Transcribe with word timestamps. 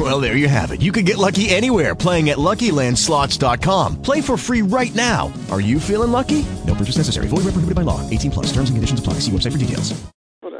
Well, 0.00 0.18
there 0.18 0.34
you 0.34 0.48
have 0.48 0.70
it. 0.70 0.80
You 0.80 0.92
can 0.92 1.04
get 1.04 1.18
lucky 1.18 1.50
anywhere 1.50 1.94
playing 1.94 2.30
at 2.30 2.38
LuckyLandSlots.com. 2.38 4.00
Play 4.00 4.22
for 4.22 4.38
free 4.38 4.62
right 4.62 4.94
now. 4.94 5.30
Are 5.50 5.60
you 5.60 5.78
feeling 5.78 6.10
lucky? 6.10 6.46
No 6.66 6.74
purchase 6.74 6.96
necessary. 6.96 7.28
Void 7.28 7.44
where 7.44 7.52
prohibited 7.52 7.74
by 7.74 7.82
law. 7.82 8.00
18 8.08 8.30
plus. 8.30 8.46
Terms 8.46 8.70
and 8.70 8.78
conditions 8.78 9.00
apply. 9.00 9.14
See 9.20 9.30
website 9.30 9.52
for 9.52 9.58
details. 9.58 9.92
In 10.42 10.52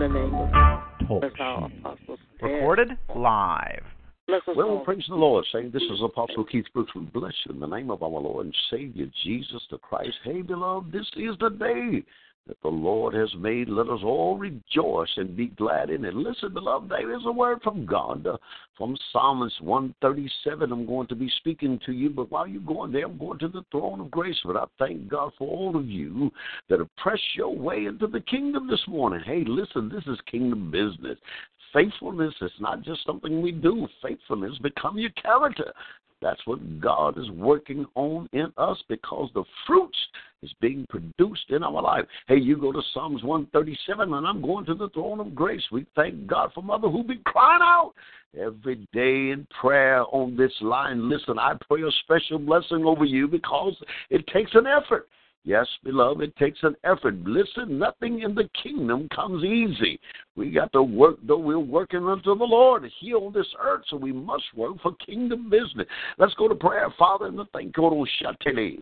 the 0.00 0.08
name 0.08 0.34
of 0.34 1.22
that's. 1.22 2.12
Recorded 2.42 2.98
live. 3.16 3.84
Well, 4.28 4.68
all. 4.68 4.84
praise 4.84 5.04
the 5.08 5.14
Lord. 5.14 5.46
Saying 5.50 5.70
this 5.72 5.82
is 5.84 6.02
Apostle 6.04 6.44
Keith 6.44 6.66
Brooks. 6.74 6.94
We 6.94 7.00
bless 7.00 7.32
you 7.46 7.54
in 7.54 7.60
the 7.60 7.66
name 7.66 7.90
of 7.90 8.02
our 8.02 8.10
Lord 8.10 8.44
and 8.44 8.54
Savior 8.70 9.06
Jesus 9.24 9.62
the 9.70 9.78
Christ. 9.78 10.18
Hey, 10.24 10.42
beloved, 10.42 10.92
this 10.92 11.06
is 11.16 11.38
the 11.40 11.48
day 11.48 12.04
that 12.48 12.60
the 12.62 12.68
Lord 12.68 13.14
has 13.14 13.32
made. 13.38 13.68
Let 13.68 13.88
us 13.88 14.00
all 14.02 14.36
rejoice 14.38 15.10
and 15.16 15.36
be 15.36 15.48
glad 15.48 15.90
in 15.90 16.04
it. 16.04 16.14
Listen, 16.14 16.52
beloved, 16.52 16.90
there 16.90 17.14
is 17.14 17.22
a 17.26 17.32
word 17.32 17.60
from 17.62 17.86
God 17.86 18.26
uh, 18.26 18.38
from 18.76 18.96
Psalms 19.12 19.54
137. 19.60 20.72
I'm 20.72 20.86
going 20.86 21.06
to 21.08 21.14
be 21.14 21.30
speaking 21.38 21.78
to 21.86 21.92
you, 21.92 22.10
but 22.10 22.30
while 22.30 22.46
you're 22.46 22.62
going 22.62 22.90
there, 22.90 23.04
I'm 23.04 23.18
going 23.18 23.38
to 23.40 23.48
the 23.48 23.64
throne 23.70 24.00
of 24.00 24.10
grace. 24.10 24.38
But 24.44 24.56
I 24.56 24.64
thank 24.78 25.08
God 25.08 25.32
for 25.38 25.46
all 25.46 25.76
of 25.76 25.86
you 25.86 26.30
that 26.68 26.80
have 26.80 26.96
pressed 26.96 27.36
your 27.36 27.54
way 27.54 27.84
into 27.84 28.06
the 28.06 28.20
kingdom 28.20 28.66
this 28.68 28.82
morning. 28.88 29.20
Hey, 29.24 29.44
listen, 29.46 29.88
this 29.88 30.04
is 30.06 30.18
kingdom 30.30 30.70
business. 30.70 31.18
Faithfulness 31.72 32.34
is 32.40 32.50
not 32.60 32.82
just 32.82 33.04
something 33.04 33.42
we 33.42 33.52
do. 33.52 33.86
Faithfulness 34.02 34.56
become 34.62 34.98
your 34.98 35.10
character. 35.10 35.72
That's 36.20 36.40
what 36.46 36.80
God 36.80 37.18
is 37.18 37.30
working 37.30 37.86
on 37.94 38.28
in 38.32 38.52
us 38.56 38.78
because 38.88 39.30
the 39.34 39.44
fruits 39.66 39.98
is 40.42 40.52
being 40.60 40.86
produced 40.88 41.50
in 41.50 41.62
our 41.62 41.82
life. 41.82 42.04
Hey, 42.26 42.38
you 42.38 42.56
go 42.56 42.72
to 42.72 42.82
Psalms 42.92 43.22
137, 43.22 44.12
and 44.12 44.26
I'm 44.26 44.42
going 44.42 44.64
to 44.66 44.74
the 44.74 44.88
throne 44.90 45.20
of 45.20 45.34
grace. 45.34 45.62
We 45.70 45.86
thank 45.94 46.26
God 46.26 46.50
for 46.54 46.62
Mother 46.62 46.88
who 46.88 47.04
been 47.04 47.22
crying 47.24 47.62
out 47.62 47.92
every 48.38 48.86
day 48.92 49.30
in 49.30 49.46
prayer 49.60 50.04
on 50.12 50.36
this 50.36 50.52
line. 50.60 51.08
Listen, 51.08 51.38
I 51.38 51.54
pray 51.68 51.82
a 51.82 51.90
special 52.02 52.38
blessing 52.38 52.84
over 52.84 53.04
you 53.04 53.28
because 53.28 53.76
it 54.10 54.26
takes 54.28 54.50
an 54.54 54.66
effort. 54.66 55.08
Yes, 55.48 55.66
beloved, 55.82 56.20
it 56.20 56.36
takes 56.36 56.58
an 56.62 56.76
effort. 56.84 57.14
Listen, 57.24 57.78
nothing 57.78 58.20
in 58.20 58.34
the 58.34 58.50
kingdom 58.62 59.08
comes 59.08 59.42
easy. 59.42 59.98
We 60.36 60.50
got 60.50 60.70
to 60.74 60.82
work, 60.82 61.16
though 61.26 61.38
we're 61.38 61.58
working 61.58 62.04
unto 62.04 62.36
the 62.36 62.44
Lord 62.44 62.82
to 62.82 62.90
heal 63.00 63.30
this 63.30 63.46
earth, 63.58 63.80
so 63.88 63.96
we 63.96 64.12
must 64.12 64.44
work 64.54 64.74
for 64.82 64.92
kingdom 64.96 65.48
business. 65.48 65.86
Let's 66.18 66.34
go 66.34 66.48
to 66.48 66.54
prayer, 66.54 66.92
Father, 66.98 67.28
in 67.28 67.36
the 67.36 67.46
thank. 67.46 67.74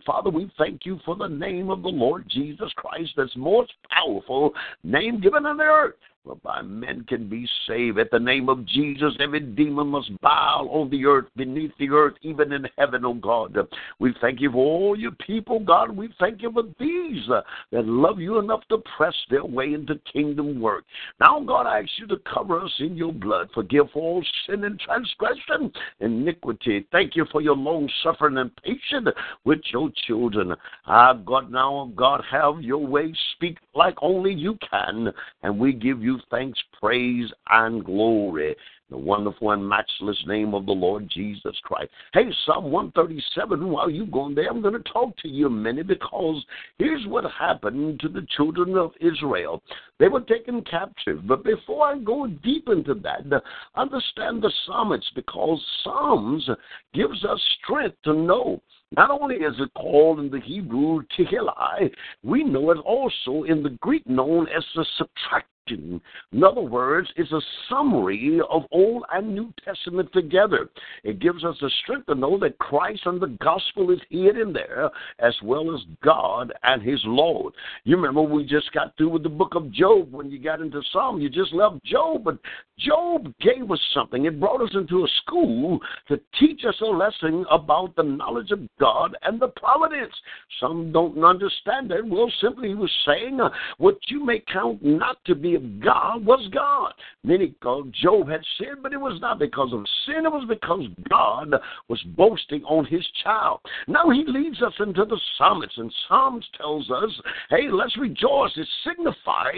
Father, 0.05 0.29
we 0.29 0.51
thank 0.57 0.85
you 0.85 0.99
for 1.05 1.15
the 1.15 1.29
name 1.29 1.69
of 1.69 1.83
the 1.83 1.87
Lord 1.87 2.25
Jesus 2.29 2.69
Christ, 2.75 3.11
that's 3.15 3.31
most 3.37 3.71
powerful 3.89 4.51
name 4.83 5.21
given 5.21 5.45
on 5.45 5.55
the 5.55 5.63
earth 5.63 5.95
whereby 6.27 6.61
men 6.61 7.05
can 7.07 7.29
be 7.29 7.47
saved. 7.67 7.97
At 7.97 8.11
the 8.11 8.19
name 8.19 8.49
of 8.49 8.65
Jesus, 8.65 9.13
every 9.19 9.39
demon 9.39 9.87
must 9.87 10.11
bow 10.21 10.67
on 10.71 10.89
the 10.89 11.05
earth, 11.05 11.25
beneath 11.35 11.71
the 11.79 11.89
earth, 11.89 12.15
even 12.21 12.51
in 12.51 12.67
heaven, 12.77 13.05
oh 13.05 13.13
God. 13.13 13.57
We 13.99 14.13
thank 14.21 14.41
you 14.41 14.51
for 14.51 14.57
all 14.57 14.97
your 14.97 15.11
people, 15.25 15.59
God. 15.59 15.95
We 15.95 16.09
thank 16.19 16.41
you 16.41 16.51
for 16.51 16.63
these 16.79 17.29
uh, 17.29 17.41
that 17.71 17.85
love 17.85 18.19
you 18.19 18.39
enough 18.39 18.61
to 18.69 18.79
press 18.97 19.15
their 19.29 19.45
way 19.45 19.73
into 19.73 19.99
kingdom 20.11 20.59
work. 20.59 20.83
Now, 21.19 21.39
God, 21.39 21.65
I 21.65 21.79
ask 21.79 21.89
you 21.97 22.07
to 22.07 22.17
cover 22.31 22.59
us 22.59 22.73
in 22.79 22.97
your 22.97 23.13
blood. 23.13 23.49
Forgive 23.53 23.87
all 23.95 24.23
sin 24.47 24.63
and 24.63 24.79
transgression, 24.79 25.71
iniquity. 25.99 26.87
Thank 26.91 27.15
you 27.15 27.25
for 27.31 27.41
your 27.41 27.55
long 27.55 27.89
suffering 28.03 28.37
and 28.37 28.51
patience 28.57 29.09
with 29.43 29.59
your 29.71 29.89
children. 30.07 30.55
Ah, 30.85 31.13
God, 31.13 31.51
now, 31.51 31.91
God, 31.95 32.23
have 32.29 32.61
your 32.61 32.85
way. 32.85 33.13
Speak 33.35 33.57
like 33.73 33.95
only 34.01 34.33
you 34.33 34.57
can. 34.69 35.11
And 35.43 35.59
we 35.59 35.73
give 35.73 36.01
you 36.01 36.16
thanks, 36.29 36.59
praise, 36.79 37.31
and 37.49 37.83
glory. 37.83 38.55
The 38.89 38.97
wonderful 38.97 39.51
and 39.51 39.67
matchless 39.67 40.17
name 40.27 40.53
of 40.53 40.65
the 40.65 40.71
Lord 40.71 41.09
Jesus 41.09 41.59
Christ. 41.63 41.91
Hey, 42.13 42.31
Psalm 42.45 42.71
137, 42.71 43.69
while 43.69 43.89
you're 43.89 44.05
going 44.05 44.33
there, 44.33 44.49
I'm 44.49 44.61
going 44.61 44.81
to 44.81 44.91
talk 44.91 45.17
to 45.17 45.27
you 45.27 45.47
a 45.47 45.49
minute 45.49 45.87
because 45.87 46.41
here's 46.77 47.05
what 47.05 47.25
happened 47.29 47.99
to 47.99 48.07
the 48.07 48.25
children 48.37 48.77
of 48.77 48.91
Israel. 49.01 49.61
They 49.99 50.07
were 50.07 50.21
taken 50.21 50.63
captive. 50.63 51.27
But 51.27 51.43
before 51.43 51.85
I 51.85 51.97
go 51.97 52.27
deep 52.27 52.69
into 52.69 52.93
that, 52.93 53.43
understand 53.75 54.41
the 54.41 54.53
psalmists 54.65 55.11
because 55.15 55.61
Psalms 55.83 56.49
gives 56.93 57.25
us 57.25 57.41
strength 57.61 57.97
to 58.05 58.13
know 58.13 58.61
not 58.95 59.11
only 59.11 59.35
is 59.35 59.55
it 59.59 59.73
called 59.73 60.19
in 60.19 60.29
the 60.29 60.39
Hebrew 60.39 61.01
Tehillah, 61.17 61.91
we 62.23 62.43
know 62.43 62.71
it 62.71 62.77
also 62.77 63.43
in 63.43 63.61
the 63.61 63.77
Greek 63.81 64.07
known 64.07 64.47
as 64.47 64.63
the 64.75 64.85
subtraction. 64.97 65.49
In 65.71 66.43
other 66.43 66.61
words, 66.61 67.09
it's 67.15 67.31
a 67.31 67.41
summary 67.69 68.39
of 68.49 68.63
Old 68.71 69.03
and 69.11 69.33
New 69.33 69.53
Testament 69.63 70.11
together. 70.13 70.69
It 71.03 71.19
gives 71.19 71.43
us 71.43 71.55
the 71.61 71.71
strength 71.83 72.07
to 72.07 72.15
know 72.15 72.37
that 72.39 72.57
Christ 72.59 73.01
and 73.05 73.21
the 73.21 73.37
gospel 73.41 73.91
is 73.91 73.99
hid 74.09 74.37
in 74.37 74.53
there, 74.53 74.89
as 75.19 75.35
well 75.43 75.73
as 75.73 75.81
God 76.03 76.53
and 76.63 76.81
His 76.81 77.01
Lord. 77.05 77.53
You 77.83 77.95
remember 77.95 78.21
we 78.21 78.45
just 78.45 78.71
got 78.71 78.95
through 78.97 79.09
with 79.09 79.23
the 79.23 79.29
book 79.29 79.55
of 79.55 79.71
Job 79.71 80.11
when 80.11 80.29
you 80.29 80.39
got 80.39 80.61
into 80.61 80.81
Psalm. 80.91 81.19
You 81.19 81.29
just 81.29 81.53
left 81.53 81.83
Job, 81.83 82.23
but 82.23 82.37
Job 82.79 83.33
gave 83.41 83.69
us 83.71 83.81
something. 83.93 84.25
It 84.25 84.39
brought 84.39 84.61
us 84.61 84.73
into 84.73 85.03
a 85.03 85.07
school 85.21 85.79
to 86.07 86.19
teach 86.39 86.61
us 86.67 86.75
a 86.81 86.85
lesson 86.85 87.45
about 87.49 87.95
the 87.95 88.03
knowledge 88.03 88.51
of 88.51 88.61
God 88.79 89.15
and 89.23 89.39
the 89.41 89.47
providence. 89.49 90.13
Some 90.59 90.91
don't 90.91 91.23
understand 91.23 91.89
that. 91.91 92.07
Well, 92.07 92.31
simply 92.41 92.69
he 92.69 92.75
was 92.75 92.91
saying, 93.05 93.39
uh, 93.41 93.49
what 93.77 93.97
you 94.07 94.23
may 94.23 94.43
count 94.51 94.83
not 94.83 95.17
to 95.25 95.35
be 95.35 95.55
of 95.57 95.79
God 95.81 96.25
was 96.25 96.47
God. 96.53 96.93
Many 97.23 97.53
called 97.61 97.93
Job 98.01 98.29
had 98.29 98.41
sinned, 98.57 98.81
but 98.81 98.93
it 98.93 98.99
was 98.99 99.19
not 99.21 99.39
because 99.39 99.73
of 99.73 99.85
sin. 100.05 100.25
It 100.25 100.31
was 100.31 100.45
because 100.47 100.83
God 101.09 101.53
was 101.89 102.01
boasting 102.15 102.63
on 102.63 102.85
his 102.85 103.05
child. 103.23 103.59
Now 103.87 104.09
he 104.09 104.23
leads 104.25 104.61
us 104.61 104.73
into 104.79 105.03
the 105.03 105.19
Psalms, 105.37 105.73
and 105.77 105.93
Psalms 106.07 106.45
tells 106.57 106.89
us, 106.89 107.09
hey, 107.49 107.69
let's 107.71 107.97
rejoice. 107.97 108.51
It 108.55 108.67
signify 108.85 109.51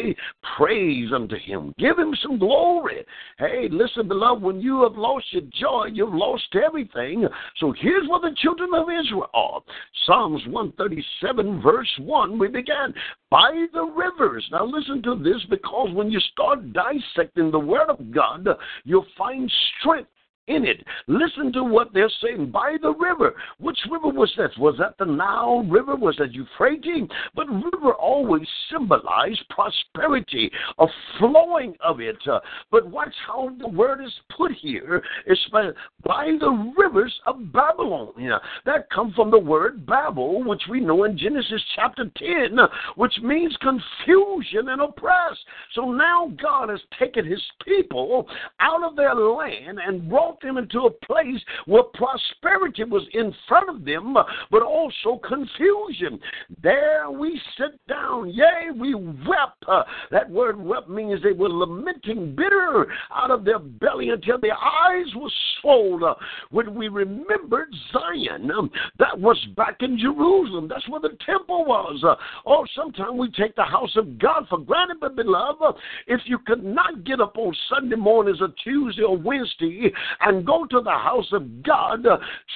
praise 0.58 1.12
unto 1.14 1.38
him. 1.38 1.74
Give 1.78 1.98
him 1.98 2.16
some 2.24 2.40
glory. 2.40 3.06
Hey, 3.38 3.68
listen, 3.72 4.08
beloved, 4.08 4.42
when 4.42 4.62
you 4.62 4.84
have 4.84 4.98
lost 4.98 5.26
your 5.32 5.44
joy, 5.54 5.88
you've 5.94 6.14
lost 6.14 6.56
everything. 6.66 7.28
So 7.58 7.74
here's 7.80 8.08
what 8.08 8.22
the 8.22 8.36
children 8.38 8.70
of 8.74 8.88
Israel 8.90 9.30
are. 9.34 9.62
Psalms 10.06 10.42
137, 10.48 11.62
verse 11.62 11.90
1, 12.00 12.40
we 12.40 12.48
began 12.48 12.94
by 13.32 13.66
the 13.74 13.84
rivers. 13.84 14.48
Now 14.52 14.66
listen 14.66 15.02
to 15.04 15.16
this 15.16 15.44
because 15.50 15.90
when 15.94 16.10
you 16.10 16.20
start 16.32 16.74
dissecting 16.74 17.52
the 17.52 17.60
Word 17.60 17.90
of 17.90 18.12
God, 18.12 18.48
you'll 18.84 19.06
find 19.18 19.52
strength 19.80 20.10
in 20.50 20.66
it. 20.66 20.84
Listen 21.08 21.54
to 21.54 21.64
what 21.64 21.94
they're 21.94 22.12
saying. 22.22 22.52
By 22.52 22.78
the 22.82 22.94
river. 22.94 23.36
Which 23.60 23.78
river 23.90 24.10
was 24.10 24.34
that? 24.38 24.52
Was 24.58 24.76
that 24.80 24.98
the 24.98 25.06
Nile 25.06 25.64
River? 25.64 25.96
Was 25.96 26.16
that 26.18 26.34
Euphrates? 26.34 27.08
But 27.36 27.48
river 27.48 27.94
always 27.94 28.48
symbolized 28.72 29.44
prosperity, 29.50 30.52
a 30.80 30.88
flowing 31.18 31.76
of 31.84 32.02
it. 32.02 32.18
Uh, 32.30 32.40
but 32.72 32.90
watch 32.90 33.14
how 33.28 33.52
the 33.60 33.68
word 33.68 34.04
is 34.04 34.14
put 34.36 34.52
here. 34.52 35.02
It's 35.26 35.40
by, 35.52 35.70
by 36.04 36.32
the 36.40 36.74
rivers 36.78 37.14
of 37.28 37.52
Babylon. 37.54 38.14
Yeah, 38.18 38.40
that 38.66 38.90
comes 38.90 39.14
from 39.16 39.32
the 39.32 39.40
word 39.40 39.86
Babel, 39.86 40.44
which 40.44 40.64
we 40.70 40.80
know 40.80 41.04
in 41.04 41.18
Genesis 41.18 41.62
chapter 41.76 42.06
10, 42.18 42.58
uh, 42.58 42.68
which 42.96 43.14
means 43.22 43.56
confusion 43.62 44.70
and 44.70 44.82
oppress. 44.82 45.38
So 45.74 45.92
now 45.92 46.32
God 46.42 46.70
has 46.70 46.82
taken 46.98 47.26
his 47.26 47.42
people 47.64 48.28
out 48.60 48.84
of 48.84 48.96
their 48.96 49.14
land 49.16 49.80
and 49.86 50.10
brought 50.10 50.39
them 50.42 50.58
into 50.58 50.82
a 50.82 50.92
place 51.06 51.42
where 51.66 51.84
prosperity 51.84 52.84
was 52.84 53.04
in 53.14 53.34
front 53.48 53.70
of 53.70 53.86
them, 53.86 54.16
but 54.52 54.62
also 54.62 55.20
confusion. 55.28 56.20
There 56.62 57.10
we 57.12 57.40
sit 57.58 57.80
down, 57.88 58.30
yea, 58.30 58.72
we 58.76 58.94
wept. 58.96 59.64
Uh, 59.68 59.84
that 60.12 60.30
word 60.30 60.60
wept 60.60 60.90
means 60.90 61.22
they 61.22 61.32
were 61.32 61.50
lamenting 61.50 62.36
bitter 62.36 62.88
out 63.14 63.32
of 63.32 63.46
their 63.46 63.60
belly 63.60 64.10
until 64.10 64.40
their 64.40 64.58
eyes 64.58 65.08
were 65.16 65.32
swollen 65.62 66.14
when 66.52 66.76
we 66.76 66.88
remembered 66.88 67.74
Zion. 67.92 68.50
Um, 68.52 68.70
that 68.98 69.20
was 69.20 69.38
back 69.56 69.78
in 69.82 69.98
Jerusalem. 69.98 70.68
That's 70.68 70.88
where 70.90 71.02
the 71.02 71.18
temple 71.26 71.66
was. 71.66 72.04
Uh, 72.04 72.16
oh, 72.46 72.66
sometimes 72.76 73.14
we 73.14 73.30
take 73.32 73.56
the 73.56 73.64
house 73.64 73.96
of 73.96 74.18
God 74.20 74.48
for 74.50 74.60
granted, 74.60 74.98
but 75.00 75.16
beloved, 75.16 75.78
if 76.08 76.22
you 76.26 76.40
could 76.40 76.64
not 76.64 77.04
get 77.04 77.22
up 77.22 77.38
on 77.38 77.54
Sunday 77.70 77.96
mornings 77.96 78.42
or 78.42 78.50
Tuesday 78.64 79.04
or 79.04 79.18
Wednesday 79.18 79.92
and 80.30 80.46
go 80.46 80.66
to 80.66 80.82
the 80.82 80.90
house 80.90 81.28
of 81.34 81.64
God, 81.64 82.06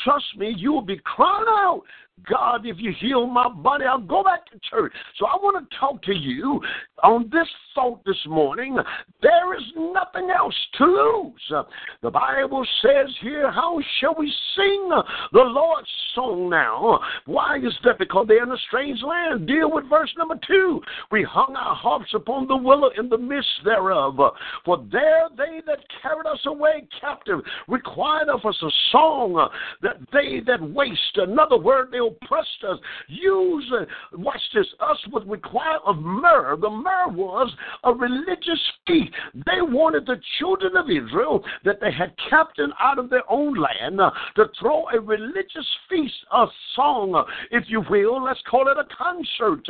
trust 0.04 0.26
me, 0.38 0.54
you 0.58 0.72
will 0.72 0.82
be 0.82 1.00
crying 1.04 1.46
out 1.48 1.84
God, 2.30 2.66
if 2.66 2.78
you 2.80 2.94
heal 3.00 3.28
my 3.28 3.50
body, 3.50 3.86
I'll 3.86 4.00
go 4.00 4.24
back 4.24 4.46
to 4.52 4.60
church. 4.70 4.94
So 5.18 5.26
I 5.26 5.36
want 5.36 5.70
to 5.70 5.78
talk 5.78 6.02
to 6.04 6.14
you 6.14 6.62
on 7.02 7.30
this 7.32 7.48
thought 7.76 8.04
this 8.06 8.20
morning. 8.28 8.78
There 9.22 9.58
is 9.58 9.64
nothing 9.76 10.30
else 10.30 10.56
to 10.78 10.86
lose. 10.86 11.66
The 12.02 12.12
Bible 12.12 12.66
says 12.82 13.10
here, 13.22 13.52
How 13.52 13.80
shall 14.00 14.16
we 14.18 14.32
sing 14.56 14.90
the 15.34 15.42
Lord's 15.42 15.90
song 16.16 16.50
now? 16.50 17.00
Why 17.26 17.58
is 17.58 17.74
that? 17.84 18.00
Because 18.00 18.26
they're 18.28 18.44
in 18.44 18.52
a 18.52 18.58
strange 18.68 19.02
land. 19.02 19.48
Deal 19.48 19.72
with 19.72 19.90
verse 19.90 20.14
number 20.18 20.40
two. 20.48 20.82
We 21.12 21.24
hung 21.24 21.56
our 21.56 21.76
harps 21.76 22.14
upon 22.14 22.48
the 22.48 22.58
willow 22.58 22.90
in 22.98 23.10
the 23.10 23.18
midst 23.18 23.50
thereof. 23.64 24.18
For 24.66 24.86
there 24.92 25.30
they 25.38 25.62
that 25.68 25.80
carried 26.02 26.28
us 26.28 26.40
away 26.46 26.88
captive 27.00 27.40
required 27.68 28.30
of 28.30 28.46
us 28.46 28.58
a 28.62 28.70
song 28.92 29.50
that 29.82 29.98
they 30.12 30.42
that 30.48 30.62
waste. 30.62 31.00
Another 31.16 31.58
word, 31.58 31.90
they 31.92 32.00
oppressed 32.00 32.64
us. 32.68 32.78
Use, 33.08 33.72
uh, 33.74 33.86
watch 34.18 34.42
this, 34.54 34.68
us 34.80 34.98
would 35.12 35.28
require 35.30 35.78
of 35.86 35.98
myrrh. 35.98 36.58
The 36.58 36.70
myrrh 36.70 37.10
was 37.10 37.52
a 37.84 37.94
religious 37.94 38.60
feat. 38.88 39.14
They 39.34 39.62
wanted 39.62 40.06
the 40.06 40.20
children 40.40 40.76
of 40.78 40.90
Israel 40.90 41.44
that 41.66 41.80
they 41.80 41.92
had 41.92 42.14
captain 42.30 42.72
out 42.80 43.00
of 43.00 43.10
their 43.10 43.30
own 43.30 43.56
land 43.56 44.00
uh, 44.00 44.12
to 44.36 44.46
throw 44.60 44.86
a 44.90 45.00
religious 45.00 45.68
feast, 45.90 46.03
a 46.32 46.46
song, 46.76 47.26
if 47.52 47.66
you 47.68 47.84
will. 47.90 48.24
Let's 48.24 48.42
call 48.50 48.68
it 48.68 48.78
a 48.78 48.86
concert. 48.96 49.68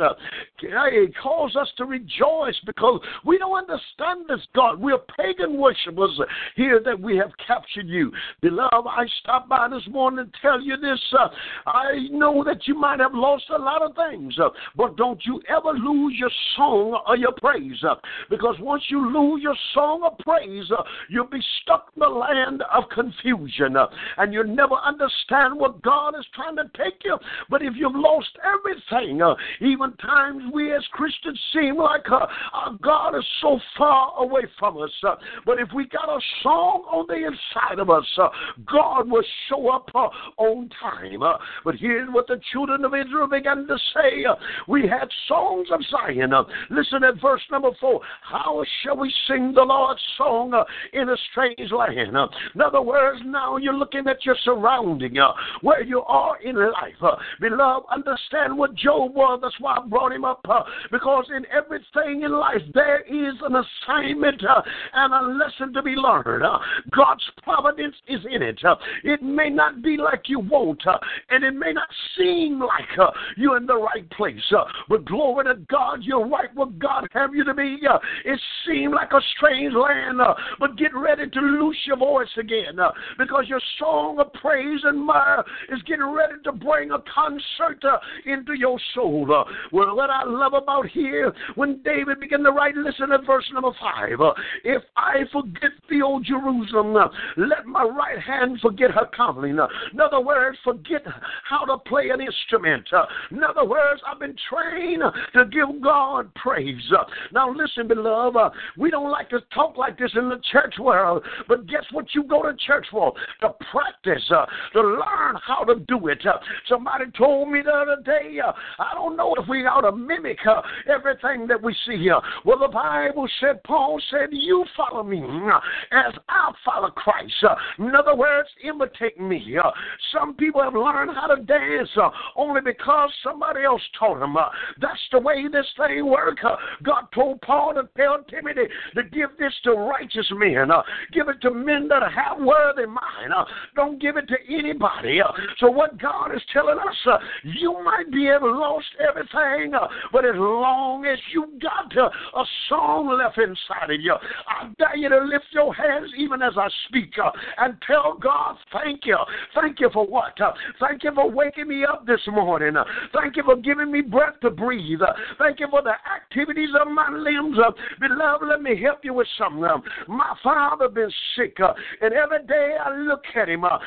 It 0.62 1.14
calls 1.22 1.56
us 1.56 1.68
to 1.78 1.84
rejoice 1.84 2.58
because 2.66 3.00
we 3.24 3.38
don't 3.38 3.56
understand 3.56 4.26
this 4.28 4.46
God. 4.54 4.80
We're 4.80 4.98
pagan 5.16 5.58
worshippers 5.58 6.18
here 6.56 6.80
that 6.84 6.98
we 6.98 7.16
have 7.16 7.30
captured 7.46 7.86
you. 7.86 8.12
Beloved, 8.40 8.86
I 8.86 9.04
stopped 9.20 9.48
by 9.48 9.68
this 9.68 9.86
morning 9.90 10.26
to 10.26 10.32
tell 10.40 10.60
you 10.60 10.76
this. 10.76 11.00
Uh, 11.18 11.28
I 11.66 12.08
know 12.10 12.44
that 12.44 12.66
you 12.66 12.78
might 12.78 13.00
have 13.00 13.14
lost 13.14 13.44
a 13.50 13.58
lot 13.58 13.82
of 13.82 13.92
things, 13.94 14.38
uh, 14.38 14.50
but 14.76 14.96
don't 14.96 15.20
you 15.24 15.40
ever 15.48 15.72
lose 15.72 16.14
your 16.18 16.30
song 16.56 17.00
or 17.06 17.16
your 17.16 17.32
praise. 17.32 17.82
Uh, 17.82 17.94
because 18.30 18.56
once 18.60 18.84
you 18.88 19.12
lose 19.12 19.42
your 19.42 19.56
song 19.72 20.02
of 20.04 20.18
praise, 20.18 20.70
you'll 21.08 21.26
be 21.26 21.42
stuck 21.62 21.90
in 21.94 22.00
the 22.00 22.08
land 22.08 22.62
of 22.72 22.84
confusion 22.90 23.76
and 24.16 24.32
you'll 24.32 24.44
never 24.44 24.74
understand 24.74 25.58
what 25.58 25.82
God 25.82 26.14
is 26.18 26.23
trying 26.34 26.56
to 26.56 26.64
take 26.76 27.02
you. 27.04 27.16
But 27.50 27.62
if 27.62 27.74
you've 27.76 27.94
lost 27.94 28.30
everything, 28.44 29.22
uh, 29.22 29.34
even 29.60 29.92
times 29.96 30.42
we 30.52 30.74
as 30.74 30.82
Christians 30.92 31.40
seem 31.52 31.76
like 31.76 32.10
uh, 32.10 32.26
our 32.52 32.78
God 32.82 33.16
is 33.16 33.24
so 33.40 33.58
far 33.76 34.12
away 34.18 34.42
from 34.58 34.76
us. 34.78 34.90
Uh, 35.06 35.16
but 35.46 35.58
if 35.58 35.68
we 35.74 35.86
got 35.86 36.08
a 36.08 36.20
song 36.42 36.84
on 36.90 37.06
the 37.08 37.14
inside 37.14 37.78
of 37.78 37.90
us, 37.90 38.06
uh, 38.20 38.28
God 38.70 39.08
will 39.08 39.24
show 39.48 39.68
up 39.70 39.90
uh, 39.94 40.08
on 40.38 40.70
time. 40.80 41.22
Uh, 41.22 41.34
but 41.64 41.74
here's 41.76 42.08
what 42.10 42.26
the 42.26 42.40
children 42.52 42.84
of 42.84 42.94
Israel 42.94 43.28
began 43.28 43.66
to 43.66 43.76
say. 43.94 44.24
We 44.68 44.82
had 44.82 45.08
songs 45.28 45.68
of 45.72 45.80
Zion. 45.90 46.32
Listen 46.70 47.04
at 47.04 47.20
verse 47.20 47.42
number 47.50 47.70
four. 47.80 48.00
How 48.22 48.62
shall 48.82 48.96
we 48.96 49.12
sing 49.28 49.52
the 49.54 49.62
Lord's 49.62 50.00
song 50.16 50.52
in 50.92 51.08
a 51.08 51.16
strange 51.30 51.70
land? 51.72 52.16
In 52.54 52.60
other 52.60 52.82
words, 52.82 53.20
now 53.24 53.56
you're 53.56 53.74
looking 53.74 54.06
at 54.08 54.24
your 54.24 54.36
surrounding, 54.44 55.16
where 55.62 55.82
you 55.82 56.02
are 56.02 56.13
in 56.44 56.56
life. 56.56 56.94
Uh, 57.02 57.16
beloved, 57.40 57.86
understand 57.90 58.56
what 58.56 58.74
Job 58.74 59.14
was. 59.14 59.40
That's 59.42 59.58
why 59.60 59.76
I 59.76 59.86
brought 59.86 60.12
him 60.12 60.24
up. 60.24 60.40
Uh, 60.48 60.62
because 60.90 61.26
in 61.34 61.44
everything 61.46 62.22
in 62.22 62.32
life, 62.32 62.62
there 62.72 63.00
is 63.02 63.34
an 63.42 63.56
assignment 63.56 64.42
uh, 64.44 64.62
and 64.94 65.12
a 65.12 65.44
lesson 65.44 65.72
to 65.74 65.82
be 65.82 65.92
learned. 65.92 66.44
Uh, 66.44 66.58
God's 66.94 67.24
providence 67.42 67.94
is 68.08 68.20
in 68.30 68.42
it. 68.42 68.58
Uh, 68.64 68.76
it 69.02 69.22
may 69.22 69.50
not 69.50 69.82
be 69.82 69.96
like 69.96 70.28
you 70.28 70.40
want, 70.40 70.82
and 71.30 71.44
it 71.44 71.54
may 71.54 71.72
not 71.72 71.88
seem 72.16 72.60
like 72.60 73.10
you're 73.36 73.56
in 73.56 73.66
the 73.66 73.76
right 73.76 74.08
place. 74.10 74.52
but 74.88 75.04
glory 75.04 75.44
to 75.44 75.60
God, 75.68 76.00
you're 76.02 76.26
right 76.26 76.54
where 76.54 76.66
God 76.78 77.06
have 77.12 77.34
you 77.34 77.44
to 77.44 77.54
be. 77.54 77.78
it 78.24 78.40
seemed 78.66 78.94
like 78.94 79.12
a 79.12 79.20
strange 79.36 79.74
land, 79.74 80.20
but 80.58 80.76
get 80.76 80.94
ready 80.94 81.28
to 81.28 81.40
loose 81.40 81.78
your 81.86 81.96
voice 81.96 82.28
again 82.38 82.78
because 83.18 83.44
your 83.48 83.60
song 83.78 84.18
of 84.18 84.32
praise 84.34 84.80
and 84.84 85.04
myrrh 85.04 85.44
is 85.70 85.82
getting 85.82 86.03
ready 86.12 86.34
to 86.44 86.52
bring 86.52 86.90
a 86.90 86.98
concert 87.12 87.82
into 88.26 88.54
your 88.54 88.78
soul. 88.94 89.26
well, 89.72 89.96
what 89.96 90.10
I 90.10 90.24
love 90.24 90.54
about 90.54 90.88
here, 90.88 91.32
when 91.54 91.82
David 91.82 92.20
began 92.20 92.42
to 92.44 92.50
write, 92.50 92.76
listen 92.76 93.12
at 93.12 93.26
verse 93.26 93.44
number 93.52 93.70
five. 93.80 94.18
if 94.64 94.82
I 94.96 95.22
forget 95.32 95.70
the 95.88 96.02
old 96.02 96.24
Jerusalem, 96.24 96.94
let 97.36 97.66
my 97.66 97.84
right 97.84 98.18
hand 98.18 98.58
forget 98.60 98.90
her 98.90 99.08
coming. 99.16 99.58
In 99.92 100.00
other 100.00 100.20
words, 100.20 100.58
forget 100.64 101.02
how 101.48 101.64
to 101.64 101.78
play 101.78 102.10
an 102.10 102.20
instrument. 102.20 102.88
In 103.30 103.42
other 103.42 103.64
words, 103.64 104.00
I've 104.06 104.20
been 104.20 104.36
trained 104.48 105.02
to 105.34 105.44
give 105.46 105.82
God 105.82 106.32
praise. 106.34 106.92
Now, 107.32 107.52
listen, 107.52 107.88
beloved, 107.88 108.54
we 108.76 108.90
don't 108.90 109.10
like 109.10 109.30
to 109.30 109.40
talk 109.54 109.76
like 109.76 109.98
this 109.98 110.12
in 110.14 110.28
the 110.28 110.40
church 110.52 110.74
world, 110.78 111.24
but 111.48 111.66
guess 111.66 111.84
what 111.92 112.06
you 112.14 112.24
go 112.24 112.42
to 112.42 112.56
church 112.66 112.86
for? 112.90 113.12
To 113.40 113.50
practice, 113.70 114.26
to 114.28 114.80
learn 114.80 115.36
how 115.46 115.64
to 115.64 115.76
do 115.86 115.93
it. 116.08 116.24
Uh, 116.26 116.38
somebody 116.68 117.04
told 117.16 117.50
me 117.50 117.62
the 117.62 117.70
other 117.70 117.96
day, 118.04 118.38
uh, 118.44 118.52
I 118.78 118.94
don't 118.94 119.16
know 119.16 119.34
if 119.38 119.48
we 119.48 119.64
ought 119.66 119.82
to 119.82 119.92
mimic 119.96 120.38
uh, 120.46 120.62
everything 120.92 121.46
that 121.48 121.62
we 121.62 121.74
see 121.86 121.96
here. 121.96 122.20
Well, 122.44 122.58
the 122.58 122.68
Bible 122.68 123.28
said, 123.40 123.62
Paul 123.64 124.00
said, 124.10 124.28
You 124.32 124.64
follow 124.76 125.02
me 125.02 125.18
mm, 125.18 125.54
uh, 125.54 125.60
as 125.92 126.14
I 126.28 126.52
follow 126.64 126.90
Christ. 126.90 127.32
Uh, 127.42 127.54
in 127.78 127.94
other 127.94 128.14
words, 128.14 128.48
imitate 128.62 129.20
me. 129.20 129.56
Uh. 129.62 129.70
some 130.12 130.34
people 130.34 130.62
have 130.62 130.74
learned 130.74 131.12
how 131.14 131.26
to 131.26 131.42
dance 131.42 131.88
uh, 132.00 132.10
only 132.36 132.60
because 132.60 133.10
somebody 133.22 133.64
else 133.64 133.82
taught 133.98 134.20
them. 134.20 134.36
that's 134.80 135.00
the 135.12 135.18
way 135.18 135.46
this 135.50 135.66
thing 135.76 136.06
works. 136.06 136.42
God 136.82 137.04
told 137.14 137.40
Paul 137.42 137.74
to 137.74 137.88
tell 137.96 138.22
Timothy 138.28 138.68
to 138.94 139.02
give 139.02 139.30
this 139.38 139.52
to 139.64 139.72
righteous 139.72 140.26
men. 140.32 140.68
give 141.12 141.28
it 141.28 141.40
to 141.42 141.50
men 141.50 141.88
that 141.88 142.02
have 142.02 142.38
worthy 142.38 142.86
mind. 142.86 143.32
don't 143.74 144.00
give 144.00 144.16
it 144.16 144.28
to 144.28 144.36
anybody. 144.48 145.20
so 145.58 145.70
what 145.70 145.83
God 146.00 146.34
is 146.34 146.42
telling 146.52 146.78
us, 146.78 147.20
you 147.42 147.72
might 147.84 148.10
be 148.10 148.28
able 148.28 148.52
to 148.52 148.58
lost 148.58 148.86
everything, 149.06 149.72
but 150.12 150.24
as 150.24 150.34
long 150.36 151.04
as 151.04 151.18
you 151.32 151.52
got 151.60 151.96
uh, 151.96 152.08
a 152.38 152.44
song 152.68 153.18
left 153.18 153.38
inside 153.38 153.90
of 153.90 154.00
you, 154.00 154.14
I 154.48 154.70
dare 154.78 154.96
you 154.96 155.08
to 155.08 155.18
lift 155.18 155.46
your 155.52 155.74
hands 155.74 156.10
even 156.16 156.42
as 156.42 156.54
I 156.56 156.68
speak 156.88 157.12
uh, 157.22 157.30
and 157.58 157.76
tell 157.86 158.18
God, 158.20 158.56
thank 158.72 159.04
you. 159.04 159.18
Thank 159.54 159.80
you 159.80 159.90
for 159.92 160.06
what? 160.06 160.40
Uh, 160.40 160.52
thank 160.80 161.04
you 161.04 161.12
for 161.14 161.30
waking 161.30 161.68
me 161.68 161.84
up 161.84 162.06
this 162.06 162.20
morning. 162.28 162.76
Uh, 162.76 162.84
thank 163.12 163.36
you 163.36 163.42
for 163.42 163.56
giving 163.56 163.90
me 163.90 164.00
breath 164.00 164.40
to 164.42 164.50
breathe. 164.50 165.02
Uh, 165.02 165.12
thank 165.38 165.60
you 165.60 165.66
for 165.70 165.82
the 165.82 165.94
activities 166.14 166.70
of 166.80 166.88
my 166.88 167.10
limbs. 167.10 167.58
Uh, 167.58 167.70
beloved, 168.00 168.46
let 168.48 168.62
me 168.62 168.80
help 168.80 169.00
you 169.02 169.14
with 169.14 169.28
something. 169.38 169.64
my 170.08 170.34
father 170.42 170.88
been 170.88 171.10
sick, 171.36 171.58
and 172.00 172.14
every 172.14 172.44
day 172.46 172.76
I 172.82 172.96
look 172.96 173.24
at 173.34 173.48
him. 173.48 173.64
I 173.64 173.78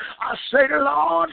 say, 0.51 0.67
Lord, 0.71 1.29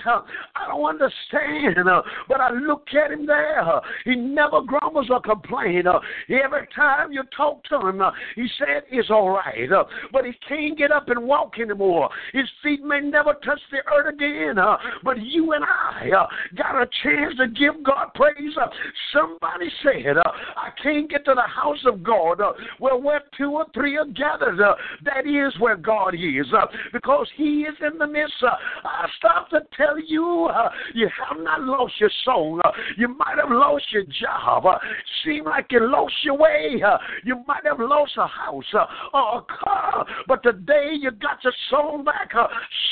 I 0.56 0.68
don't 0.68 0.84
understand, 0.84 1.88
uh, 1.88 2.02
but 2.28 2.40
I 2.40 2.50
look 2.50 2.86
at 2.94 3.10
him 3.10 3.26
there. 3.26 3.80
he 4.04 4.14
never 4.14 4.60
grumbles 4.62 5.08
or 5.10 5.20
complains. 5.20 5.86
Uh, 5.86 5.98
every 6.28 6.66
time 6.74 7.12
you 7.12 7.22
talk 7.36 7.64
to 7.64 7.88
him, 7.88 8.00
uh, 8.00 8.12
he 8.36 8.46
said 8.58 8.82
it's 8.90 9.10
all 9.10 9.30
right, 9.30 9.68
but 10.12 10.24
he 10.24 10.32
can't 10.48 10.78
get 10.78 10.92
up 10.92 11.08
and 11.08 11.26
walk 11.26 11.54
anymore. 11.60 12.08
His 12.32 12.46
feet 12.62 12.84
may 12.84 13.00
never 13.00 13.34
touch 13.44 13.60
the 13.70 13.78
earth 13.92 14.14
again, 14.14 14.56
but 15.02 15.20
you 15.20 15.52
and 15.52 15.64
I 15.64 16.08
got 16.56 16.80
a 16.80 16.86
chance 17.02 17.34
to 17.38 17.48
give 17.48 17.82
God 17.82 18.08
praise. 18.14 18.54
somebody 19.12 19.70
said, 19.82 20.16
I 20.56 20.70
can't 20.82 21.10
get 21.10 21.24
to 21.24 21.34
the 21.34 21.42
house 21.42 21.84
of 21.86 22.02
God 22.02 22.40
well, 22.78 23.00
where 23.00 23.22
two 23.36 23.50
or 23.50 23.66
three 23.74 23.96
are 23.96 24.06
gathered. 24.06 24.58
that 25.04 25.26
is 25.26 25.58
where 25.60 25.76
God 25.76 26.14
is 26.14 26.46
because 26.92 27.26
He 27.36 27.62
is 27.62 27.74
in 27.80 27.98
the 27.98 28.06
midst. 28.06 28.34
I 28.84 29.08
stop 29.18 29.50
to 29.50 29.60
tell 29.76 29.98
you, 29.98 30.43
you 30.94 31.08
have 31.28 31.38
not 31.40 31.62
lost 31.62 31.94
your 32.00 32.10
song. 32.24 32.60
you 32.96 33.08
might 33.08 33.36
have 33.38 33.50
lost 33.50 33.84
your 33.92 34.04
job. 34.04 34.64
seem 35.24 35.44
like 35.44 35.66
you 35.70 35.80
lost 35.88 36.14
your 36.22 36.36
way. 36.36 36.82
you 37.24 37.42
might 37.46 37.64
have 37.64 37.80
lost 37.80 38.12
a 38.16 38.26
house 38.26 38.64
or 39.12 39.38
a 39.38 39.42
car, 39.42 40.06
but 40.26 40.42
today 40.42 40.92
you 41.00 41.10
got 41.10 41.42
your 41.42 41.52
soul 41.70 42.02
back. 42.02 42.30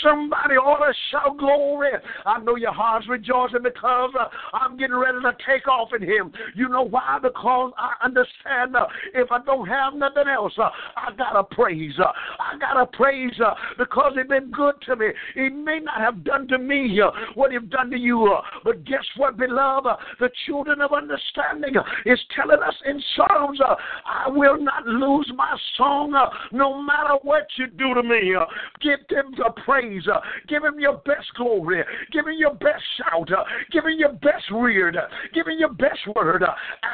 somebody 0.02 0.54
ought 0.54 0.87
to 0.87 0.92
shout 1.11 1.37
glory. 1.38 1.90
I 2.26 2.38
know 2.40 2.56
your 2.56 2.73
heart's 2.73 3.09
rejoicing 3.09 3.62
because 3.62 4.11
uh, 4.18 4.28
I'm 4.52 4.76
getting 4.76 4.97
ready 4.97 5.18
to 5.23 5.32
take 5.47 5.68
off 5.68 5.90
in 5.94 6.02
Him. 6.02 6.32
You 6.54 6.68
know 6.68 6.82
why? 6.82 7.18
Because 7.23 7.73
I 7.76 8.04
understand 8.04 8.76
uh, 8.76 8.87
if 9.14 9.30
I 9.30 9.38
don't 9.44 9.66
have 9.68 9.94
nothing 9.94 10.28
else, 10.28 10.52
uh, 10.59 10.71
I 10.97 11.14
got 11.16 11.32
to 11.32 11.44
praise. 11.54 11.94
Uh, 11.99 12.12
I 12.38 12.59
got 12.59 12.75
to 12.75 12.87
praise 12.97 13.32
uh, 13.44 13.54
because 13.78 14.12
He's 14.16 14.28
been 14.28 14.50
good 14.50 14.75
to 14.87 14.97
me. 14.97 15.06
He 15.35 15.49
may 15.49 15.80
not 15.80 16.00
have 16.00 16.25
done 16.25 16.49
to 16.49 16.59
me 16.59 17.00
uh, 17.00 17.11
what 17.43 17.51
He's 17.51 17.69
done 17.71 17.91
to 17.91 17.99
you, 17.99 18.33
uh, 18.33 18.41
but 18.63 18.85
guess 18.85 19.05
what, 19.17 19.37
beloved? 19.37 19.89
Uh, 19.89 19.97
the 20.21 20.31
children 20.47 20.81
of 20.81 20.93
understanding 20.93 21.77
uh, 21.77 21.83
is 22.07 22.21
telling 22.37 22.63
us 22.63 22.75
in 22.87 23.03
Psalms, 23.17 23.59
I 24.07 24.29
will 24.29 24.63
not 24.63 24.87
lose 24.87 25.29
my 25.35 25.57
song 25.77 26.15
no 26.53 26.81
matter 26.81 27.15
what 27.23 27.49
you 27.59 27.67
do 27.67 27.95
to 27.95 28.03
me. 28.05 28.35
Give 28.81 29.01
them 29.11 29.33
the 29.37 29.51
praise. 29.65 30.07
Give 30.49 30.63
Him 30.63 30.79
your 30.79 30.99
best 30.99 31.27
glory. 31.37 31.83
Give 32.13 32.29
Him 32.29 32.37
your 32.39 32.55
best 32.55 32.83
shout. 32.97 33.29
Give 33.73 33.85
Him 33.85 33.99
your 33.99 34.13
best. 34.13 34.45
Uh, 34.53 35.01
give 35.35 35.49
Him 35.49 35.59
your 35.59 35.73
best 35.73 36.01
word. 36.15 36.45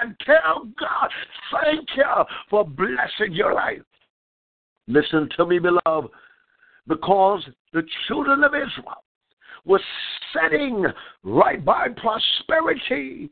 And 0.00 0.16
tell 0.24 0.64
God, 0.80 1.10
thank 1.52 1.86
you 1.94 2.04
for 2.48 2.64
blessing 2.64 3.32
your 3.34 3.52
life. 3.52 3.82
Listen 4.86 5.28
to 5.36 5.44
me, 5.44 5.58
beloved, 5.58 6.08
because 6.86 7.46
the 7.74 7.82
children 8.06 8.42
of 8.44 8.54
Israel 8.54 9.02
were 9.68 9.80
setting 10.32 10.84
right 11.22 11.64
by 11.64 11.88
prosperity. 11.88 13.30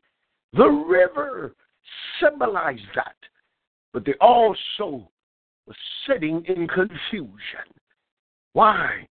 The 0.53 0.67
river 0.67 1.55
symbolized 2.21 2.83
that. 2.95 3.17
But 3.93 4.05
they 4.05 4.15
also 4.21 5.11
were 5.67 5.75
sitting 6.07 6.45
in 6.47 6.69
confusion. 6.69 7.67
Why? 8.53 9.09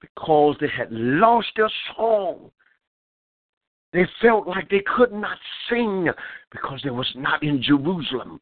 Because 0.00 0.56
they 0.60 0.68
had 0.68 0.88
lost 0.90 1.48
their 1.56 1.70
song. 1.96 2.50
They 3.92 4.06
felt 4.20 4.48
like 4.48 4.68
they 4.68 4.82
could 4.96 5.12
not 5.12 5.38
sing 5.70 6.08
because 6.50 6.80
they 6.82 6.90
was 6.90 7.10
not 7.14 7.42
in 7.44 7.62
Jerusalem 7.62 8.40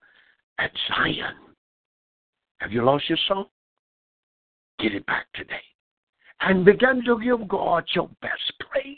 at 0.59 0.71
Zion. 0.89 1.35
Have 2.59 2.73
you 2.73 2.85
lost 2.85 3.09
your 3.09 3.19
song? 3.29 3.47
Get 4.79 4.95
it 4.95 5.05
back 5.07 5.27
today. 5.35 5.61
And 6.45 6.65
begin 6.65 7.03
to 7.07 7.21
give 7.23 7.47
God 7.49 7.85
your 7.95 8.09
best 8.21 8.53
praise. 8.71 8.97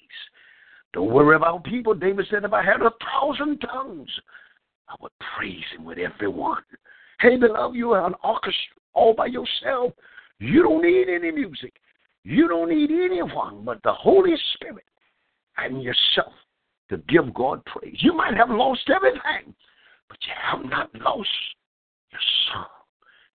Don't 0.92 1.12
worry 1.12 1.36
about 1.36 1.64
people. 1.64 1.94
David 1.94 2.26
said, 2.30 2.44
if 2.44 2.52
I 2.52 2.62
had 2.64 2.80
a 2.80 2.90
thousand 3.04 3.58
tongues, 3.58 4.08
I 4.88 4.94
would 5.00 5.12
praise 5.36 5.64
him 5.76 5.84
with 5.84 5.98
everyone. 5.98 6.62
Hey, 7.20 7.36
beloved, 7.36 7.76
you 7.76 7.92
are 7.92 8.06
an 8.06 8.14
orchestra 8.22 8.76
all 8.94 9.12
by 9.14 9.26
yourself. 9.26 9.92
You 10.38 10.62
don't 10.62 10.82
need 10.82 11.08
any 11.08 11.30
music. 11.30 11.74
You 12.22 12.48
don't 12.48 12.70
need 12.70 12.90
anyone 12.90 13.64
but 13.64 13.82
the 13.82 13.92
Holy 13.92 14.34
Spirit 14.54 14.84
and 15.58 15.82
yourself 15.82 16.32
to 16.90 16.98
give 17.08 17.34
God 17.34 17.64
praise. 17.66 17.96
You 17.98 18.14
might 18.14 18.36
have 18.36 18.50
lost 18.50 18.88
everything, 18.94 19.54
but 20.08 20.18
you 20.22 20.32
have 20.40 20.64
not 20.64 20.94
lost 20.94 21.28
your 22.10 22.20
song. 22.52 22.66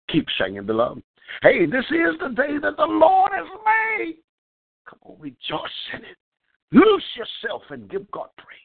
Keep 0.09 0.27
singing, 0.39 0.65
beloved. 0.65 1.01
Hey, 1.41 1.65
this 1.65 1.85
is 1.85 2.19
the 2.19 2.29
day 2.29 2.57
that 2.61 2.77
the 2.77 2.85
Lord 2.85 3.31
has 3.33 3.47
made. 3.65 4.17
Come 4.87 4.99
on, 5.03 5.19
rejoice 5.19 5.69
in 5.93 5.99
it. 5.99 6.17
Loose 6.71 7.03
yourself 7.15 7.63
and 7.69 7.89
give 7.89 8.09
God 8.11 8.29
praise. 8.37 8.59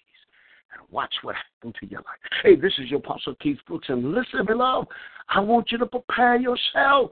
And 0.73 0.83
watch 0.91 1.15
what 1.23 1.37
happens 1.37 1.75
to 1.81 1.87
your 1.87 2.01
life. 2.01 2.19
Hey, 2.43 2.57
this 2.57 2.73
is 2.79 2.91
your 2.91 3.01
Apostle 3.01 3.35
Keith 3.41 3.59
Brooks. 3.67 3.89
And 3.89 4.13
listen, 4.13 4.47
beloved, 4.47 4.89
I 5.29 5.41
want 5.41 5.73
you 5.73 5.79
to 5.79 5.87
prepare 5.87 6.37
yourself. 6.37 7.11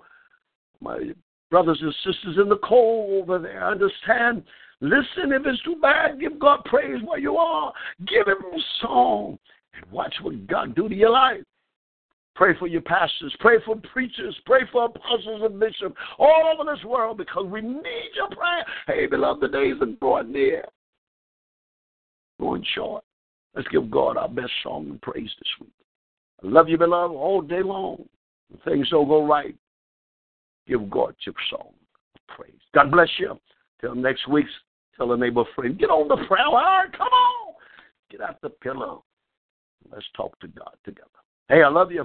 My 0.80 1.12
brothers 1.50 1.78
and 1.80 1.94
sisters 2.04 2.38
in 2.40 2.48
the 2.48 2.58
cold 2.58 3.22
over 3.22 3.38
there, 3.38 3.66
understand 3.66 4.44
Listen, 4.80 5.32
if 5.32 5.42
it's 5.44 5.62
too 5.62 5.76
bad, 5.82 6.20
give 6.20 6.38
God 6.38 6.64
praise 6.64 7.02
where 7.04 7.18
you 7.18 7.36
are. 7.36 7.72
Give 8.06 8.26
Him 8.28 8.36
a 8.36 8.58
song 8.80 9.38
and 9.74 9.90
watch 9.90 10.14
what 10.22 10.46
God 10.46 10.76
do 10.76 10.88
to 10.88 10.94
your 10.94 11.10
life. 11.10 11.42
Pray 12.38 12.56
for 12.58 12.66
your 12.66 12.80
pastors. 12.80 13.34
Pray 13.40 13.56
for 13.66 13.76
preachers. 13.92 14.34
Pray 14.46 14.60
for 14.72 14.86
apostles 14.86 15.42
and 15.44 15.60
bishops 15.60 15.94
all 16.18 16.54
over 16.54 16.70
this 16.70 16.84
world 16.84 17.18
because 17.18 17.44
we 17.46 17.60
need 17.60 18.10
your 18.14 18.28
prayer. 18.28 18.64
Hey, 18.86 19.06
beloved, 19.06 19.42
the 19.42 19.48
days 19.48 19.74
are 19.80 19.86
drawing 20.00 20.32
near. 20.32 20.64
Going 22.40 22.64
short. 22.74 23.04
Let's 23.54 23.68
give 23.68 23.90
God 23.90 24.16
our 24.16 24.28
best 24.28 24.52
song 24.62 24.86
and 24.88 25.02
praise 25.02 25.30
this 25.38 25.52
week. 25.60 25.72
I 26.42 26.46
love 26.46 26.68
you, 26.68 26.78
beloved, 26.78 27.14
all 27.14 27.42
day 27.42 27.62
long. 27.62 28.04
Things 28.64 28.88
don't 28.88 29.08
go 29.08 29.26
right, 29.26 29.54
give 30.66 30.88
God 30.88 31.14
your 31.26 31.34
song 31.50 31.72
of 32.14 32.36
praise. 32.36 32.60
God 32.72 32.90
bless 32.90 33.10
you. 33.18 33.38
Till 33.80 33.94
next 33.94 34.26
week's 34.28 34.50
Tell 34.98 35.12
a 35.12 35.16
neighbor 35.16 35.44
friend, 35.54 35.78
get 35.78 35.90
on 35.90 36.08
the 36.08 36.16
prayer 36.26 36.48
line. 36.52 36.90
Come 36.90 37.06
on. 37.06 37.54
Get 38.10 38.20
out 38.20 38.40
the 38.42 38.50
pillow. 38.50 39.04
Let's 39.92 40.04
talk 40.16 40.38
to 40.40 40.48
God 40.48 40.74
together. 40.84 41.08
Hey, 41.48 41.62
I 41.62 41.68
love 41.68 41.92
you. 41.92 42.04